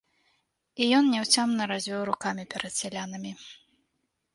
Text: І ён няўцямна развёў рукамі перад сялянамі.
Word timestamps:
І 0.85 0.87
ён 1.01 1.11
няўцямна 1.17 1.69
развёў 1.75 2.01
рукамі 2.11 2.49
перад 2.55 2.73
сялянамі. 2.83 3.41